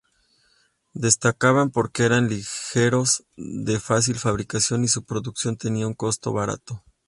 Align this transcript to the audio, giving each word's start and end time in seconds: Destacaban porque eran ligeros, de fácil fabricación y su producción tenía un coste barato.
Destacaban 0.95 1.69
porque 1.69 2.03
eran 2.05 2.27
ligeros, 2.27 3.23
de 3.37 3.79
fácil 3.79 4.15
fabricación 4.17 4.83
y 4.83 4.87
su 4.87 5.03
producción 5.05 5.57
tenía 5.57 5.85
un 5.85 5.93
coste 5.93 6.31
barato. 6.31 6.83